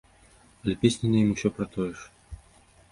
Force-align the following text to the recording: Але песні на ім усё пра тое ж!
Але 0.61 0.73
песні 0.85 1.05
на 1.11 1.21
ім 1.23 1.29
усё 1.35 1.49
пра 1.59 1.65
тое 1.77 1.91
ж! 1.97 2.11